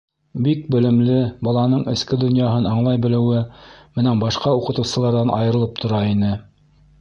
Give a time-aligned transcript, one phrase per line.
[0.45, 1.17] Бик белемле,
[1.47, 3.43] баланың эске донъяһын аңлай белеүе
[4.01, 6.33] менән башҡа уҡытыусыларҙан айырылып тора ине.